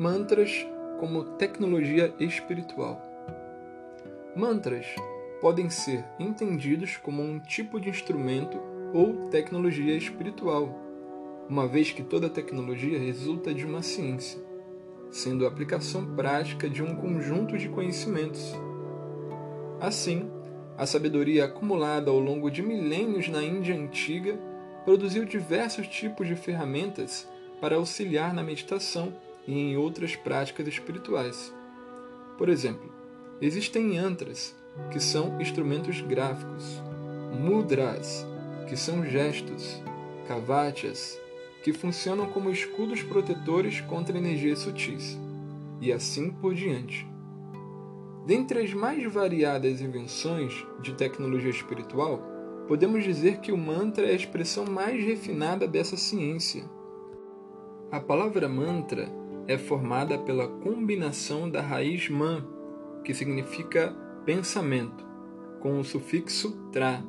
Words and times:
Mantras 0.00 0.64
como 1.00 1.24
tecnologia 1.24 2.14
espiritual. 2.20 3.02
Mantras 4.36 4.86
podem 5.40 5.68
ser 5.68 6.04
entendidos 6.20 6.96
como 6.96 7.20
um 7.20 7.40
tipo 7.40 7.80
de 7.80 7.88
instrumento 7.88 8.62
ou 8.94 9.28
tecnologia 9.28 9.96
espiritual, 9.96 10.72
uma 11.48 11.66
vez 11.66 11.90
que 11.90 12.04
toda 12.04 12.30
tecnologia 12.30 12.96
resulta 12.96 13.52
de 13.52 13.66
uma 13.66 13.82
ciência, 13.82 14.40
sendo 15.10 15.44
a 15.44 15.48
aplicação 15.48 16.14
prática 16.14 16.70
de 16.70 16.80
um 16.80 16.94
conjunto 16.94 17.58
de 17.58 17.68
conhecimentos. 17.68 18.54
Assim, 19.80 20.30
a 20.76 20.86
sabedoria 20.86 21.46
acumulada 21.46 22.08
ao 22.08 22.20
longo 22.20 22.52
de 22.52 22.62
milênios 22.62 23.28
na 23.28 23.42
Índia 23.42 23.74
antiga 23.74 24.38
produziu 24.84 25.24
diversos 25.24 25.88
tipos 25.88 26.28
de 26.28 26.36
ferramentas 26.36 27.28
para 27.60 27.74
auxiliar 27.74 28.32
na 28.32 28.44
meditação 28.44 29.12
e 29.48 29.58
em 29.58 29.76
outras 29.78 30.14
práticas 30.14 30.68
espirituais. 30.68 31.54
Por 32.36 32.50
exemplo, 32.50 32.92
existem 33.40 33.96
yantras, 33.96 34.54
que 34.92 35.00
são 35.00 35.40
instrumentos 35.40 36.02
gráficos, 36.02 36.82
mudras, 37.32 38.26
que 38.68 38.76
são 38.76 39.02
gestos, 39.04 39.82
kavatyas, 40.28 41.18
que 41.64 41.72
funcionam 41.72 42.26
como 42.26 42.50
escudos 42.50 43.02
protetores 43.02 43.80
contra 43.80 44.18
energias 44.18 44.60
sutis, 44.60 45.18
e 45.80 45.90
assim 45.90 46.30
por 46.30 46.54
diante. 46.54 47.08
Dentre 48.26 48.60
as 48.60 48.74
mais 48.74 49.10
variadas 49.10 49.80
invenções 49.80 50.52
de 50.82 50.92
tecnologia 50.92 51.50
espiritual, 51.50 52.22
podemos 52.68 53.02
dizer 53.02 53.38
que 53.38 53.50
o 53.50 53.56
mantra 53.56 54.06
é 54.06 54.10
a 54.10 54.16
expressão 54.16 54.66
mais 54.66 55.02
refinada 55.02 55.66
dessa 55.66 55.96
ciência. 55.96 56.64
A 57.90 57.98
palavra 57.98 58.46
mantra 58.46 59.10
é 59.48 59.56
formada 59.56 60.18
pela 60.18 60.46
combinação 60.46 61.50
da 61.50 61.62
raiz 61.62 62.08
man, 62.10 62.44
que 63.02 63.14
significa 63.14 63.96
pensamento, 64.26 65.06
com 65.58 65.80
o 65.80 65.84
sufixo 65.84 66.68
tra, 66.70 67.02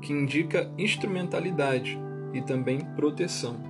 que 0.00 0.10
indica 0.10 0.72
instrumentalidade 0.78 2.00
e 2.32 2.40
também 2.40 2.80
proteção. 2.96 3.62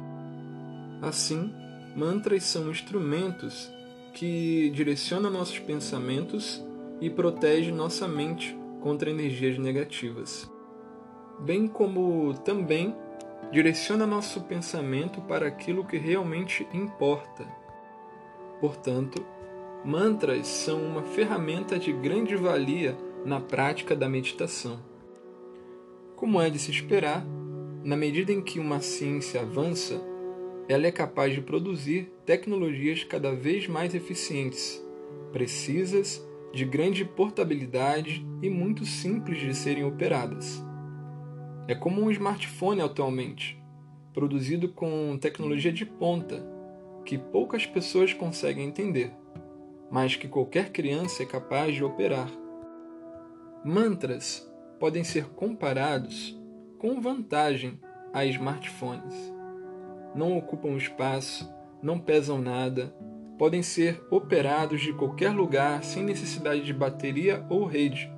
Assim, 1.03 1.53
mantras 1.97 2.45
são 2.45 2.71
instrumentos 2.71 3.69
que 4.15 4.71
direcionam 4.71 5.29
nossos 5.29 5.59
pensamentos 5.59 6.65
e 7.01 7.11
protegem 7.11 7.75
nossa 7.75 8.07
mente 8.07 8.57
contra 8.81 9.11
energias 9.11 9.59
negativas, 9.59 10.49
bem 11.41 11.67
como 11.67 12.35
também 12.45 12.95
direciona 13.51 14.07
nosso 14.07 14.43
pensamento 14.43 15.21
para 15.23 15.49
aquilo 15.49 15.85
que 15.85 15.99
realmente 15.99 16.67
importa. 16.73 17.62
Portanto, 18.63 19.27
Mantras 19.85 20.47
são 20.47 20.81
uma 20.81 21.03
ferramenta 21.03 21.77
de 21.77 21.93
grande 21.93 22.37
valia 22.37 22.97
na 23.27 23.41
prática 23.41 23.97
da 23.97 24.09
meditação. 24.09 24.79
Como 26.15 26.41
é 26.41 26.49
de 26.49 26.61
se 26.61 26.71
esperar, 26.71 27.27
na 27.83 27.97
medida 27.97 28.31
em 28.31 28.41
que 28.41 28.61
uma 28.61 28.81
ciência 28.81 29.41
avança, 29.41 30.01
ela 30.69 30.87
é 30.87 30.93
capaz 30.93 31.35
de 31.35 31.41
produzir 31.41 32.13
tecnologias 32.25 33.03
cada 33.03 33.35
vez 33.35 33.67
mais 33.67 33.97
eficientes, 33.97 34.81
precisas, 35.33 36.25
de 36.53 36.65
grande 36.65 37.05
portabilidade 37.05 38.25
e 38.41 38.49
muito 38.49 38.87
simples 38.87 39.41
de 39.41 39.57
serem 39.57 39.85
operadas. 39.85 40.65
É 41.67 41.75
como 41.75 42.01
um 42.01 42.13
smartphone 42.13 42.81
atualmente, 42.81 43.61
produzido 44.15 44.69
com 44.69 45.19
tecnologia 45.21 45.73
de 45.73 45.85
ponta, 45.85 46.52
que 47.05 47.19
poucas 47.19 47.67
pessoas 47.67 48.13
conseguem 48.13 48.67
entender 48.67 49.13
mas 49.93 50.17
que 50.17 50.27
qualquer 50.27 50.71
criança 50.71 51.23
é 51.23 51.27
capaz 51.27 51.75
de 51.75 51.85
operar. 51.85 52.31
Mantras 53.63 54.51
podem 54.81 55.05
ser 55.05 55.27
comparados 55.27 56.41
com 56.79 56.99
vantagem 56.99 57.79
a 58.11 58.25
smartphones. 58.25 59.15
Não 60.15 60.39
ocupam 60.39 60.79
espaço, 60.79 61.53
não 61.83 61.99
pesam 61.99 62.41
nada, 62.41 62.87
podem 63.39 63.63
ser 63.63 64.03
operados 64.11 64.81
de 64.81 64.95
qualquer 64.95 65.31
lugar 65.31 65.85
sem 65.85 66.03
necessidade 66.03 66.63
de 66.63 66.73
bateria 66.73 67.45
ou 67.51 67.67
rede, 67.67 68.11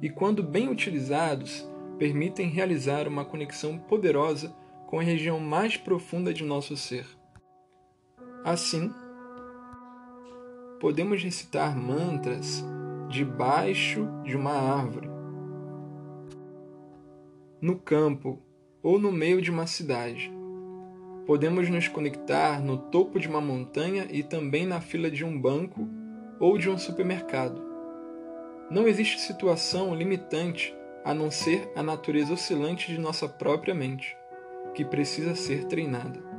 e 0.00 0.08
quando 0.08 0.42
bem 0.42 0.70
utilizados, 0.70 1.68
permitem 1.98 2.48
realizar 2.48 3.06
uma 3.06 3.24
conexão 3.24 3.76
poderosa 3.76 4.56
com 4.86 4.98
a 4.98 5.02
região 5.02 5.38
mais 5.38 5.76
profunda 5.76 6.32
de 6.32 6.42
nosso 6.42 6.74
ser. 6.74 7.21
Assim, 8.44 8.92
podemos 10.80 11.22
recitar 11.22 11.78
mantras 11.78 12.64
debaixo 13.08 14.08
de 14.24 14.36
uma 14.36 14.50
árvore, 14.50 15.08
no 17.60 17.78
campo 17.78 18.42
ou 18.82 18.98
no 18.98 19.12
meio 19.12 19.40
de 19.40 19.48
uma 19.48 19.68
cidade. 19.68 20.32
Podemos 21.24 21.70
nos 21.70 21.86
conectar 21.86 22.60
no 22.60 22.76
topo 22.76 23.20
de 23.20 23.28
uma 23.28 23.40
montanha 23.40 24.08
e 24.10 24.24
também 24.24 24.66
na 24.66 24.80
fila 24.80 25.08
de 25.08 25.24
um 25.24 25.40
banco 25.40 25.88
ou 26.40 26.58
de 26.58 26.68
um 26.68 26.76
supermercado. 26.76 27.62
Não 28.68 28.88
existe 28.88 29.20
situação 29.20 29.94
limitante 29.94 30.74
a 31.04 31.14
não 31.14 31.30
ser 31.30 31.70
a 31.76 31.82
natureza 31.82 32.32
oscilante 32.32 32.90
de 32.90 32.98
nossa 32.98 33.28
própria 33.28 33.72
mente, 33.72 34.16
que 34.74 34.84
precisa 34.84 35.36
ser 35.36 35.66
treinada. 35.66 36.31